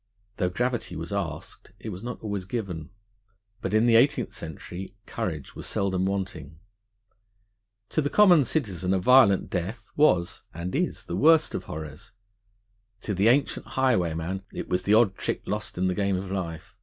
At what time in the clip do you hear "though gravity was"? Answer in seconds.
0.37-1.13